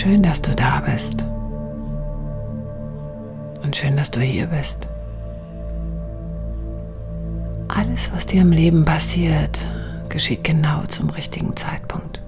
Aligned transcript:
Schön, 0.00 0.22
dass 0.22 0.40
du 0.40 0.54
da 0.56 0.80
bist. 0.80 1.26
Und 3.62 3.76
schön, 3.76 3.98
dass 3.98 4.10
du 4.10 4.20
hier 4.20 4.46
bist. 4.46 4.88
Alles, 7.68 8.10
was 8.14 8.24
dir 8.24 8.40
im 8.40 8.50
Leben 8.50 8.86
passiert, 8.86 9.62
geschieht 10.08 10.42
genau 10.42 10.84
zum 10.84 11.10
richtigen 11.10 11.54
Zeitpunkt. 11.54 12.22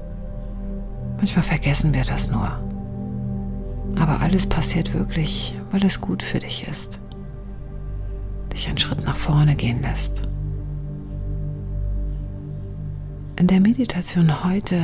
Manchmal 1.17 1.45
vergessen 1.45 1.95
wir 1.95 2.05
das 2.05 2.31
nur. 2.31 2.51
Aber 3.99 4.21
alles 4.21 4.47
passiert 4.47 4.93
wirklich, 4.93 5.59
weil 5.71 5.83
es 5.87 5.99
gut 5.99 6.23
für 6.23 6.41
dich 6.41 6.69
ist. 6.69 6.99
Dich 8.53 8.69
einen 8.69 8.77
Schritt 8.77 9.03
nach 9.03 9.17
vorne 9.17 9.55
gehen 9.57 9.81
lässt. 9.81 10.21
In 13.37 13.47
der 13.47 13.61
Meditation 13.61 14.45
heute 14.45 14.77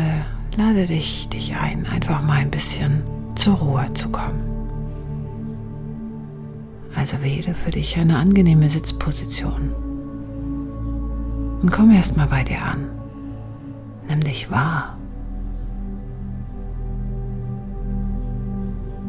lade 0.58 0.86
dich, 0.86 1.28
dich 1.28 1.56
ein, 1.56 1.86
einfach 1.86 2.20
mal 2.20 2.38
ein 2.38 2.50
bisschen 2.50 3.02
zur 3.36 3.54
Ruhe 3.54 3.92
zu 3.94 4.10
kommen. 4.10 4.42
Also 6.96 7.22
wähle 7.22 7.54
für 7.54 7.70
dich 7.70 7.96
eine 7.96 8.16
angenehme 8.16 8.68
Sitzposition. 8.68 9.72
Und 11.62 11.70
komm 11.70 11.92
erst 11.92 12.16
mal 12.16 12.26
bei 12.26 12.42
dir 12.42 12.60
an. 12.60 12.88
Nimm 14.08 14.24
dich 14.24 14.50
wahr. 14.50 14.96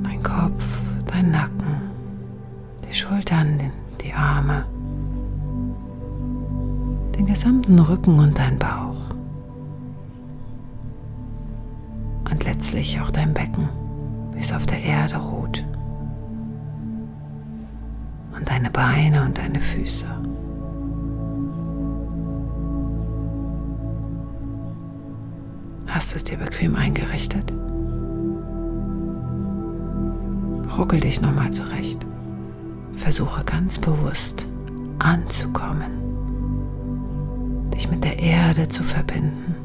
Dein 0.03 0.21
Kopf, 0.21 0.65
dein 1.07 1.31
Nacken, 1.31 1.89
die 2.87 2.93
Schultern, 2.93 3.59
die 4.01 4.13
Arme, 4.13 4.65
den 7.17 7.25
gesamten 7.25 7.79
Rücken 7.79 8.19
und 8.19 8.37
dein 8.37 8.59
Bauch. 8.59 8.88
Und 12.59 12.65
letztlich 12.65 12.99
auch 12.99 13.09
dein 13.09 13.33
Becken, 13.33 13.69
wie 14.33 14.39
es 14.39 14.51
auf 14.51 14.65
der 14.65 14.83
Erde 14.83 15.15
ruht. 15.15 15.65
Und 18.35 18.49
deine 18.49 18.69
Beine 18.69 19.23
und 19.23 19.37
deine 19.37 19.61
Füße. 19.61 20.05
Hast 25.87 26.11
du 26.11 26.17
es 26.17 26.25
dir 26.25 26.37
bequem 26.37 26.75
eingerichtet? 26.75 27.53
Ruckel 30.77 30.99
dich 30.99 31.21
nochmal 31.21 31.51
zurecht. 31.51 32.05
Versuche 32.97 33.45
ganz 33.45 33.79
bewusst 33.79 34.45
anzukommen, 34.99 35.91
dich 37.73 37.89
mit 37.89 38.03
der 38.03 38.19
Erde 38.19 38.67
zu 38.67 38.83
verbinden. 38.83 39.58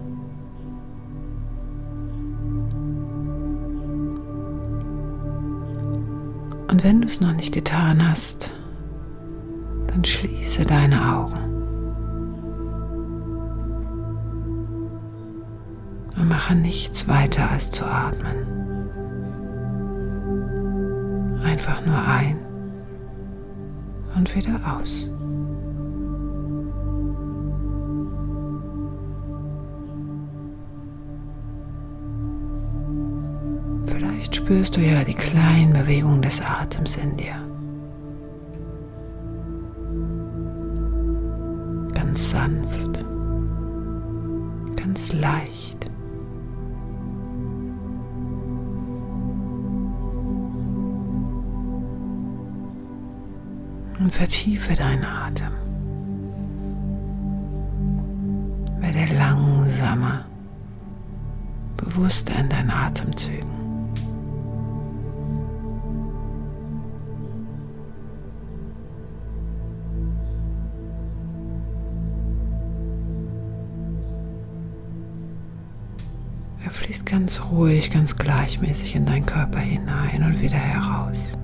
Und 6.74 6.82
wenn 6.82 7.00
du 7.02 7.06
es 7.06 7.20
noch 7.20 7.32
nicht 7.32 7.54
getan 7.54 8.04
hast, 8.04 8.50
dann 9.86 10.04
schließe 10.04 10.64
deine 10.64 11.14
Augen. 11.14 11.38
Und 16.16 16.28
mache 16.28 16.56
nichts 16.56 17.06
weiter 17.06 17.48
als 17.48 17.70
zu 17.70 17.86
atmen. 17.86 18.90
Einfach 21.44 21.86
nur 21.86 22.04
ein 22.08 22.40
und 24.16 24.34
wieder 24.34 24.58
aus. 24.76 25.12
Spürst 34.44 34.76
du 34.76 34.82
ja 34.82 35.02
die 35.04 35.14
kleinen 35.14 35.72
Bewegungen 35.72 36.20
des 36.20 36.38
Atems 36.42 36.96
in 36.96 37.16
dir. 37.16 37.34
Ganz 41.94 42.28
sanft, 42.28 43.02
ganz 44.76 45.14
leicht. 45.14 45.90
Und 53.98 54.12
vertiefe 54.12 54.74
deinen 54.74 55.04
Atem. 55.04 55.52
Werde 58.80 59.14
langsamer, 59.14 60.26
bewusster 61.78 62.38
in 62.38 62.50
deinen 62.50 62.70
Atemzügen. 62.70 63.63
Fließt 76.74 77.06
ganz 77.06 77.40
ruhig, 77.50 77.90
ganz 77.90 78.16
gleichmäßig 78.16 78.96
in 78.96 79.06
deinen 79.06 79.26
Körper 79.26 79.60
hinein 79.60 80.24
und 80.24 80.40
wieder 80.40 80.56
heraus. 80.56 81.38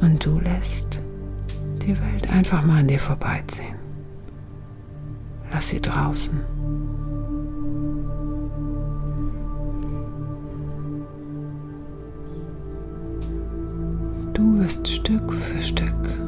Und 0.00 0.24
du 0.24 0.40
lässt 0.40 1.00
die 1.82 1.96
Welt 2.00 2.30
einfach 2.30 2.64
mal 2.64 2.80
an 2.80 2.88
dir 2.88 2.98
vorbeiziehen. 2.98 3.76
Lass 5.52 5.68
sie 5.68 5.80
draußen. 5.80 6.40
Du 14.32 14.58
wirst 14.58 14.88
Stück 14.88 15.32
für 15.32 15.62
Stück 15.62 16.18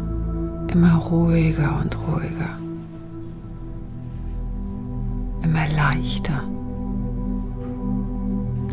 immer 0.73 0.97
ruhiger 0.97 1.81
und 1.83 1.97
ruhiger 2.07 2.68
immer 5.49 5.67
leichter, 5.69 6.43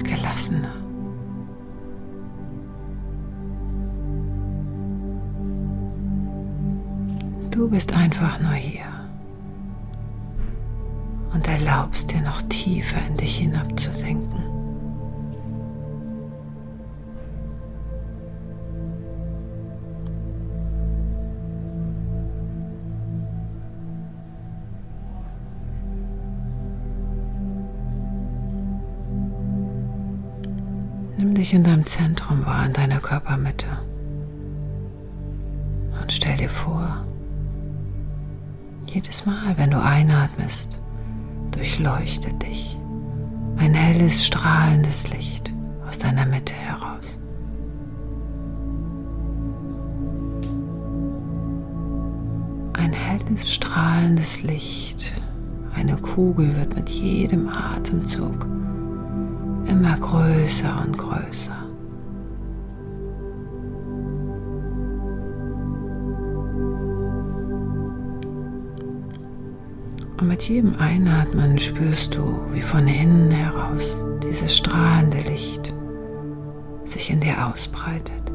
gelassener. 0.03 0.75
Du 7.49 7.69
bist 7.69 7.95
einfach 7.95 8.41
nur 8.41 8.51
hier 8.51 8.83
und 11.33 11.47
erlaubst 11.47 12.11
dir 12.11 12.21
noch 12.21 12.41
tiefer 12.43 12.97
in 13.07 13.15
dich 13.15 13.37
hinabzusinken. 13.37 14.44
Nimm 31.45 31.49
dich 31.49 31.53
in 31.53 31.63
deinem 31.63 31.85
Zentrum 31.85 32.43
wahr, 32.43 32.65
in 32.65 32.73
deiner 32.73 32.99
Körpermitte. 32.99 33.67
Und 36.01 36.11
stell 36.11 36.37
dir 36.37 36.49
vor, 36.49 37.05
jedes 38.87 39.27
Mal, 39.27 39.55
wenn 39.55 39.69
du 39.69 39.79
einatmest, 39.79 40.79
durchleuchtet 41.51 42.41
dich 42.41 42.75
ein 43.57 43.75
helles, 43.75 44.25
strahlendes 44.25 45.07
Licht 45.09 45.53
aus 45.87 45.99
deiner 45.99 46.25
Mitte 46.25 46.55
heraus. 46.55 47.19
Ein 52.73 52.91
helles, 52.91 53.53
strahlendes 53.53 54.41
Licht, 54.41 55.13
eine 55.75 55.95
Kugel 55.97 56.55
wird 56.55 56.75
mit 56.75 56.89
jedem 56.89 57.49
Atemzug 57.49 58.47
immer 59.67 59.97
größer 59.97 60.83
und 60.85 60.97
größer. 60.97 61.65
Und 70.17 70.27
mit 70.27 70.43
jedem 70.43 70.75
Einatmen 70.79 71.57
spürst 71.59 72.15
du, 72.15 72.39
wie 72.53 72.61
von 72.61 72.87
innen 72.87 73.31
heraus 73.31 74.01
dieses 74.23 74.55
strahlende 74.55 75.19
Licht 75.29 75.73
sich 76.85 77.09
in 77.09 77.19
dir 77.19 77.47
ausbreitet. 77.47 78.31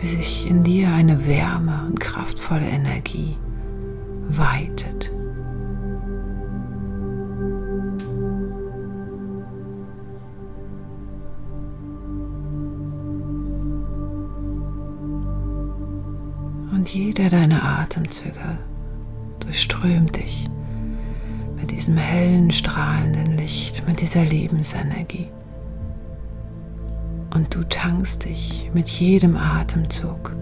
Wie 0.00 0.06
sich 0.06 0.48
in 0.48 0.64
dir 0.64 0.88
eine 0.92 1.26
Wärme 1.26 1.84
und 1.86 2.00
kraftvolle 2.00 2.66
Energie 2.66 3.36
weitet. 4.28 5.12
Jeder 16.98 17.30
deiner 17.30 17.62
Atemzüge 17.62 18.58
durchströmt 19.38 20.16
dich 20.16 20.50
mit 21.56 21.70
diesem 21.70 21.96
hellen, 21.96 22.50
strahlenden 22.50 23.36
Licht, 23.36 23.86
mit 23.86 24.00
dieser 24.00 24.24
Lebensenergie. 24.24 25.28
Und 27.34 27.54
du 27.54 27.62
tankst 27.62 28.24
dich 28.24 28.68
mit 28.74 28.88
jedem 28.88 29.36
Atemzug 29.36 30.32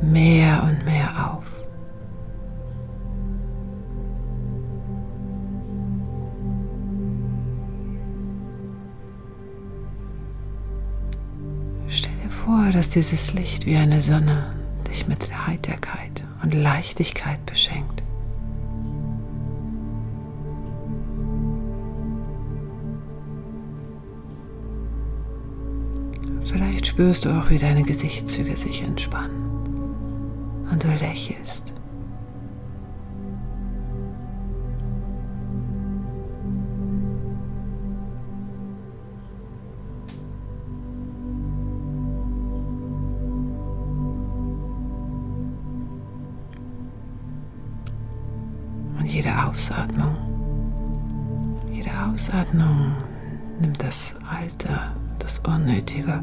mehr 0.00 0.62
und 0.62 0.84
mehr 0.84 1.32
auf. 1.32 1.44
Stell 11.88 12.12
dir 12.22 12.30
vor, 12.30 12.70
dass 12.72 12.90
dieses 12.90 13.32
Licht 13.32 13.66
wie 13.66 13.76
eine 13.76 14.00
Sonne 14.00 14.57
dich 14.88 15.06
mit 15.06 15.46
Heiterkeit 15.46 16.24
und 16.42 16.54
Leichtigkeit 16.54 17.44
beschenkt. 17.46 18.02
Vielleicht 26.44 26.86
spürst 26.86 27.24
du 27.24 27.30
auch, 27.30 27.50
wie 27.50 27.58
deine 27.58 27.82
Gesichtszüge 27.82 28.56
sich 28.56 28.82
entspannen 28.82 29.48
und 30.70 30.82
du 30.82 30.88
lächelst. 30.88 31.72
Jede 49.08 49.30
Ausatmung, 49.44 50.16
jede 51.72 51.90
Ausatmung 52.12 52.92
nimmt 53.60 53.82
das 53.82 54.14
Alte, 54.30 54.68
das 55.18 55.38
Unnötige 55.40 56.22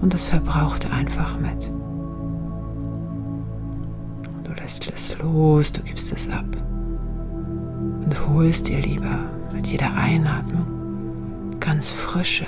und 0.00 0.12
das 0.12 0.24
Verbrauchte 0.24 0.90
einfach 0.90 1.38
mit. 1.38 1.70
Lässt 4.68 4.92
es 4.94 5.18
los, 5.20 5.72
du 5.72 5.80
gibst 5.80 6.12
es 6.12 6.28
ab. 6.28 6.44
Und 8.04 8.28
holst 8.28 8.68
dir 8.68 8.78
lieber 8.80 9.18
mit 9.50 9.66
jeder 9.66 9.94
Einatmung 9.94 11.58
ganz 11.58 11.90
frische, 11.90 12.44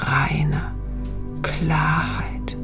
reine 0.00 0.70
Klarheit, 1.42 2.56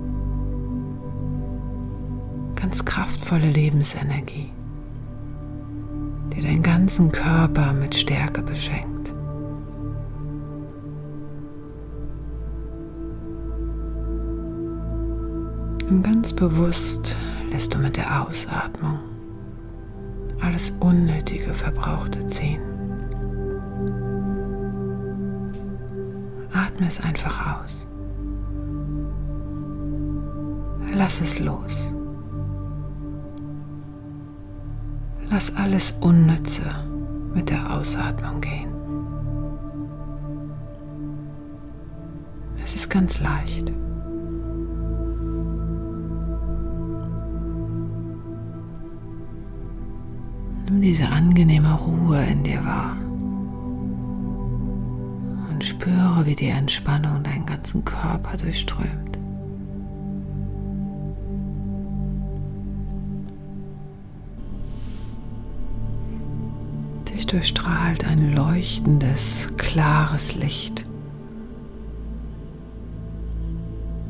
ganz 2.54 2.84
kraftvolle 2.84 3.50
Lebensenergie, 3.50 4.52
die 6.34 6.42
deinen 6.42 6.62
ganzen 6.62 7.12
Körper 7.12 7.72
mit 7.72 7.94
Stärke 7.94 8.42
beschenkt. 8.42 9.12
Und 15.88 16.02
ganz 16.02 16.32
bewusst 16.32 17.14
lässt 17.50 17.74
du 17.74 17.78
mit 17.78 17.96
der 17.96 18.22
Ausatmung 18.22 18.98
alles 20.44 20.70
Unnötige 20.80 21.54
Verbrauchte 21.54 22.26
ziehen. 22.26 22.60
Atme 26.52 26.86
es 26.86 27.00
einfach 27.02 27.62
aus. 27.62 27.88
Lass 30.92 31.20
es 31.20 31.38
los. 31.38 31.93
Lass 35.34 35.56
alles 35.56 35.90
Unnütze 36.00 36.62
mit 37.34 37.50
der 37.50 37.76
Ausatmung 37.76 38.40
gehen. 38.40 38.72
Es 42.62 42.76
ist 42.76 42.88
ganz 42.88 43.18
leicht. 43.18 43.72
Nimm 50.66 50.80
diese 50.80 51.08
angenehme 51.08 51.80
Ruhe 51.80 52.24
in 52.26 52.44
dir 52.44 52.64
wahr 52.64 52.96
und 55.50 55.64
spüre, 55.64 56.26
wie 56.26 56.36
die 56.36 56.46
Entspannung 56.46 57.24
deinen 57.24 57.44
ganzen 57.44 57.84
Körper 57.84 58.36
durchströmt. 58.36 59.13
Dich 67.24 67.30
durchstrahlt 67.30 68.06
ein 68.06 68.34
leuchtendes, 68.34 69.48
klares 69.56 70.34
Licht, 70.34 70.84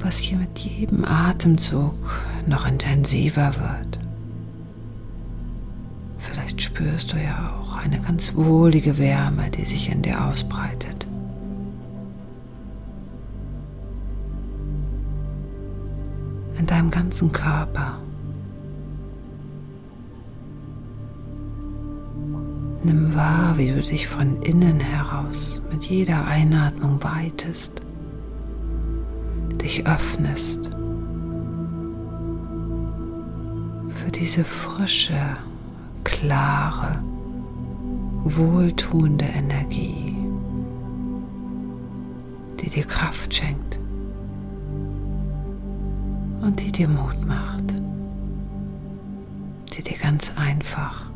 was 0.01 0.19
hier 0.19 0.37
mit 0.37 0.59
jedem 0.59 1.05
Atemzug 1.05 1.95
noch 2.49 2.67
intensiver 2.67 3.55
wird. 3.55 4.01
Vielleicht 6.19 6.61
spürst 6.61 7.13
du 7.13 7.17
ja 7.19 7.55
auch 7.61 7.77
eine 7.77 8.01
ganz 8.01 8.35
wohlige 8.35 8.99
Wärme, 8.99 9.49
die 9.49 9.65
sich 9.65 9.93
in 9.93 10.03
dir 10.03 10.25
ausbreitet. 10.25 11.07
In 16.59 16.67
deinem 16.67 16.91
ganzen 16.91 17.31
Körper. 17.31 18.01
Nimm 22.87 23.15
wahr, 23.15 23.57
wie 23.57 23.69
du 23.73 23.81
dich 23.81 24.07
von 24.07 24.43
innen 24.43 24.79
heraus 24.79 25.63
mit 25.73 25.85
jeder 25.87 26.27
Einatmung 26.27 27.03
weitest, 27.03 27.81
dich 29.63 29.87
öffnest 29.87 30.71
für 33.89 34.11
diese 34.11 34.45
frische, 34.45 35.19
klare, 36.05 37.03
wohltuende 38.25 39.25
Energie, 39.25 40.15
die 42.61 42.69
dir 42.69 42.85
Kraft 42.85 43.33
schenkt 43.33 43.79
und 46.43 46.61
die 46.61 46.71
dir 46.71 46.89
Mut 46.91 47.27
macht, 47.27 47.65
die 49.75 49.83
dir 49.83 49.97
ganz 49.97 50.33
einfach, 50.37 51.14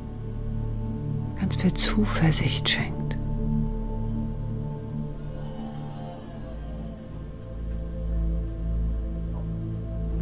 ganz 1.40 1.56
viel 1.56 1.74
Zuversicht 1.74 2.68
schenkt. 2.68 3.16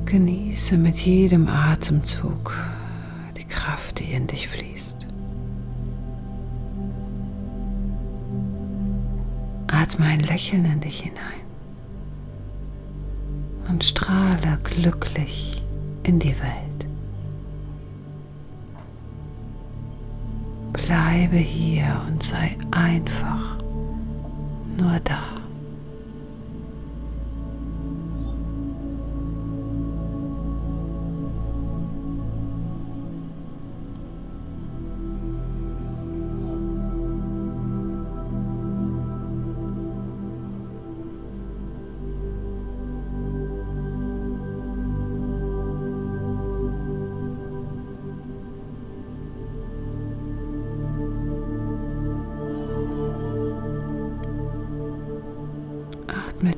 Genieße 0.06 0.78
mit 0.78 0.96
jedem 0.96 1.48
Atemzug 1.48 2.54
Kraft, 3.66 3.98
die 3.98 4.12
in 4.12 4.26
dich 4.26 4.48
fließt. 4.48 5.06
Atme 9.66 10.06
ein 10.06 10.20
Lächeln 10.20 10.64
in 10.64 10.80
dich 10.80 11.00
hinein 11.00 11.44
und 13.68 13.82
strahle 13.82 14.58
glücklich 14.62 15.62
in 16.04 16.18
die 16.18 16.38
Welt. 16.38 16.85
Bleibe 20.76 21.36
hier 21.36 22.00
und 22.06 22.22
sei 22.22 22.56
einfach 22.70 23.56
nur 24.78 24.98
da. 25.04 25.45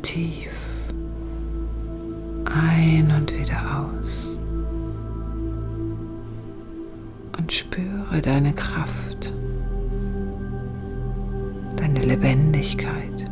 Tief 0.02 0.50
ein 2.44 3.12
und 3.16 3.38
wieder 3.38 3.60
aus 3.80 4.38
und 7.36 7.52
spüre 7.52 8.20
deine 8.22 8.52
Kraft, 8.52 9.32
deine 11.76 12.04
Lebendigkeit, 12.04 13.30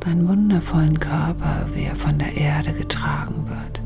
deinen 0.00 0.28
wundervollen 0.28 0.98
Körper, 0.98 1.66
wie 1.74 1.84
er 1.84 1.96
von 1.96 2.18
der 2.18 2.36
Erde 2.36 2.72
getragen 2.72 3.48
wird. 3.48 3.82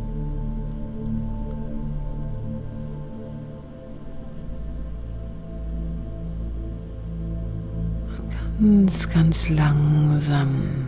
Und 8.59 9.11
ganz 9.13 9.51
langsam 9.51 10.87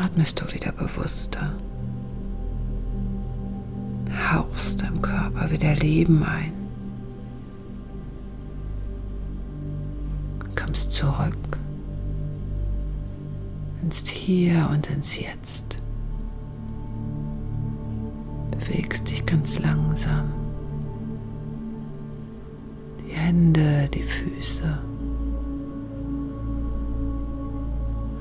atmest 0.00 0.40
du 0.40 0.54
wieder 0.54 0.70
bewusster. 0.70 1.52
Hauchst 4.32 4.82
deinem 4.82 5.02
Körper 5.02 5.50
wieder 5.50 5.74
Leben 5.74 6.22
ein. 6.22 6.52
Kommst 10.54 10.92
zurück 10.92 11.58
ins 13.82 14.06
Hier 14.08 14.68
und 14.70 14.88
ins 14.88 15.18
Jetzt. 15.18 15.78
Bewegst 18.52 19.10
dich 19.10 19.26
ganz 19.26 19.58
langsam. 19.58 20.26
Die 23.00 23.12
Hände, 23.12 23.88
die 23.92 24.02
Füße. 24.02 24.78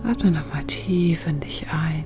Atme 0.10 0.32
nochmal 0.32 0.64
tief 0.64 1.28
in 1.28 1.40
dich 1.40 1.68
ein. 1.72 2.04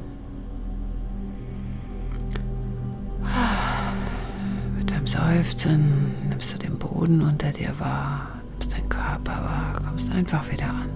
Mit 4.78 4.92
deinem 4.92 5.08
Seufzen 5.08 6.12
nimmst 6.28 6.54
du 6.54 6.58
den 6.58 6.78
Boden 6.78 7.22
unter 7.22 7.50
dir 7.52 7.74
wahr, 7.80 8.28
nimmst 8.52 8.74
deinen 8.74 8.90
Körper 8.90 9.32
wahr, 9.32 9.82
kommst 9.86 10.12
einfach 10.12 10.52
wieder 10.52 10.66
an. 10.66 10.90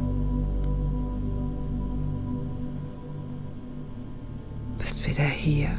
Bist 4.78 5.08
wieder 5.08 5.24
hier. 5.24 5.72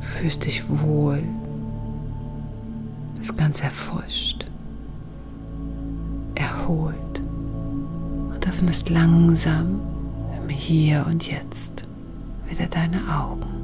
Fühlst 0.00 0.44
dich 0.44 0.64
wohl. 0.68 1.22
Bist 3.20 3.38
ganz 3.38 3.60
erfrischt. 3.60 4.44
Erholt 6.34 7.03
öffnest 8.64 8.88
langsam 8.88 9.78
im 10.40 10.48
Hier 10.48 11.04
und 11.06 11.28
Jetzt 11.28 11.84
wieder 12.48 12.66
deine 12.66 12.96
Augen. 13.14 13.63